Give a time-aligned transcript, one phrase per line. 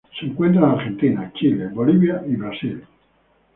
[0.19, 2.83] Se encuentra en Argentina, Chile, Bolivia y Brasil.